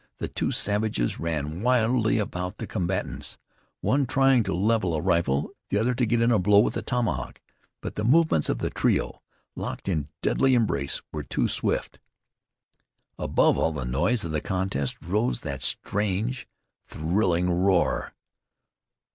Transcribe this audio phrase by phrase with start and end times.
[0.17, 3.37] The two savages ran wildly about the combatants,
[3.81, 6.81] one trying to level a rifle, the other to get in a blow with a
[6.81, 7.39] tomahawk.
[7.81, 9.21] But the movements of the trio,
[9.55, 11.99] locked in deadly embrace, were too swift.
[13.19, 16.47] Above all the noise of the contest rose that strange,
[16.83, 18.15] thrilling roar.